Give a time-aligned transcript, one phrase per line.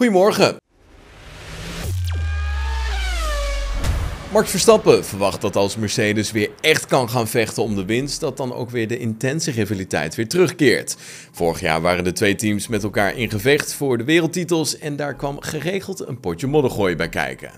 [0.00, 0.56] Goedemorgen.
[4.32, 8.36] Max Verstappen verwacht dat als Mercedes weer echt kan gaan vechten om de winst, dat
[8.36, 10.96] dan ook weer de intense rivaliteit weer terugkeert.
[11.32, 15.14] Vorig jaar waren de twee teams met elkaar in gevecht voor de wereldtitels en daar
[15.14, 17.50] kwam geregeld een potje moddergooi bij kijken.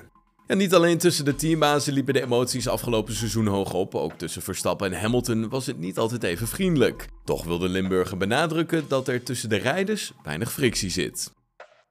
[0.47, 4.43] En niet alleen tussen de teambazen liepen de emoties afgelopen seizoen hoog op, ook tussen
[4.43, 7.07] Verstappen en Hamilton was het niet altijd even vriendelijk.
[7.25, 11.33] Toch wilde Limburger benadrukken dat er tussen de rijders weinig frictie zit.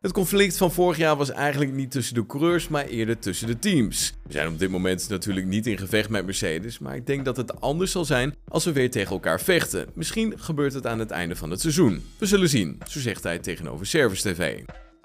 [0.01, 3.59] Het conflict van vorig jaar was eigenlijk niet tussen de coureurs, maar eerder tussen de
[3.59, 4.13] teams.
[4.23, 7.37] We zijn op dit moment natuurlijk niet in gevecht met Mercedes, maar ik denk dat
[7.37, 9.87] het anders zal zijn als we weer tegen elkaar vechten.
[9.93, 12.03] Misschien gebeurt het aan het einde van het seizoen.
[12.17, 14.59] We zullen zien, zo zegt hij tegenover Service TV.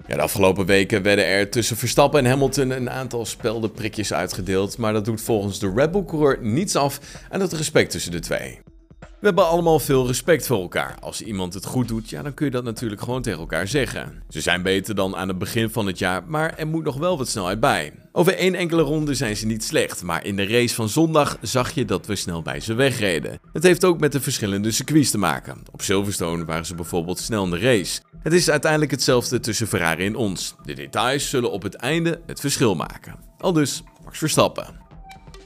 [0.07, 4.93] Ja, de afgelopen weken werden er tussen Verstappen en Hamilton een aantal speldenprikjes uitgedeeld, maar
[4.93, 8.59] dat doet volgens de Red Bull-coureur niets af aan het respect tussen de twee.
[9.19, 10.97] We hebben allemaal veel respect voor elkaar.
[10.99, 14.23] Als iemand het goed doet, ja, dan kun je dat natuurlijk gewoon tegen elkaar zeggen.
[14.29, 17.17] Ze zijn beter dan aan het begin van het jaar, maar er moet nog wel
[17.17, 17.93] wat snelheid bij.
[18.11, 21.71] Over één enkele ronde zijn ze niet slecht, maar in de race van zondag zag
[21.71, 23.39] je dat we snel bij ze wegreden.
[23.53, 25.63] Het heeft ook met de verschillende circuits te maken.
[25.71, 28.01] Op Silverstone waren ze bijvoorbeeld snel in de race.
[28.23, 30.55] Het is uiteindelijk hetzelfde tussen Ferrari en ons.
[30.63, 33.15] De details zullen op het einde het verschil maken.
[33.37, 34.86] Al dus Max Verstappen.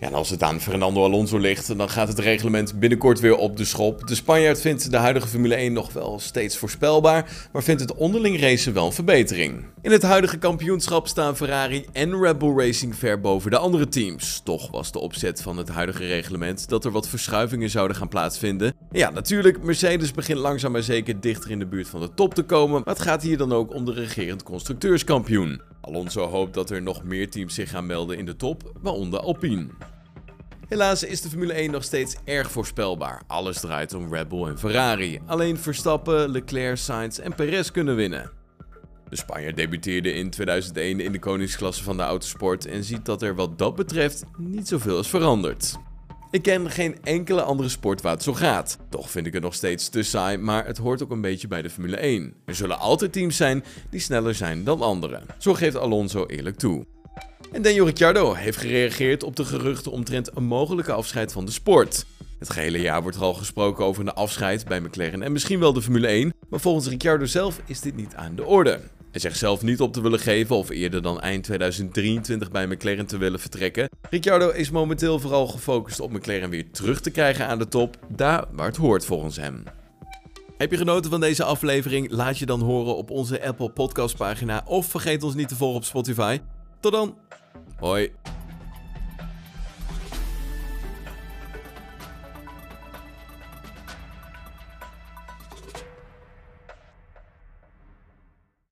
[0.09, 4.07] Als het aan Fernando Alonso ligt, dan gaat het reglement binnenkort weer op de schop.
[4.07, 8.39] De Spanjaard vindt de huidige Formule 1 nog wel steeds voorspelbaar, maar vindt het onderling
[8.39, 9.63] racen wel een verbetering.
[9.81, 14.41] In het huidige kampioenschap staan Ferrari en Red Bull Racing ver boven de andere teams.
[14.43, 18.73] Toch was de opzet van het huidige reglement dat er wat verschuivingen zouden gaan plaatsvinden.
[18.91, 22.43] Ja, natuurlijk, Mercedes begint langzaam maar zeker dichter in de buurt van de top te
[22.43, 25.61] komen, maar het gaat hier dan ook om de regerend constructeurskampioen.
[25.81, 29.67] Alonso hoopt dat er nog meer teams zich gaan melden in de top, waaronder Alpine.
[30.67, 33.21] Helaas is de Formule 1 nog steeds erg voorspelbaar.
[33.27, 35.19] Alles draait om Red Bull en Ferrari.
[35.25, 38.40] Alleen Verstappen, Leclerc, Sainz en Perez kunnen winnen.
[39.11, 43.35] De Spanjaard debuteerde in 2001 in de koningsklasse van de autosport en ziet dat er
[43.35, 45.77] wat dat betreft niet zoveel is veranderd.
[46.29, 48.77] Ik ken geen enkele andere sport waar het zo gaat.
[48.89, 51.61] Toch vind ik het nog steeds te saai, maar het hoort ook een beetje bij
[51.61, 52.33] de Formule 1.
[52.45, 55.23] Er zullen altijd teams zijn die sneller zijn dan anderen.
[55.37, 56.85] Zo geeft Alonso eerlijk toe.
[57.51, 62.05] En Daniel Ricciardo heeft gereageerd op de geruchten omtrent een mogelijke afscheid van de sport.
[62.39, 65.73] Het gehele jaar wordt er al gesproken over een afscheid bij McLaren en misschien wel
[65.73, 68.79] de Formule 1, maar volgens Ricciardo zelf is dit niet aan de orde.
[69.11, 73.05] Hij zegt zelf niet op te willen geven of eerder dan eind 2023 bij McLaren
[73.05, 73.89] te willen vertrekken.
[74.09, 78.45] Ricciardo is momenteel vooral gefocust op McLaren weer terug te krijgen aan de top, daar
[78.51, 79.63] waar het hoort volgens hem.
[80.57, 82.11] Heb je genoten van deze aflevering?
[82.11, 85.77] Laat je dan horen op onze Apple Podcast pagina of vergeet ons niet te volgen
[85.77, 86.39] op Spotify.
[86.79, 87.17] Tot dan!
[87.79, 88.20] Hoi!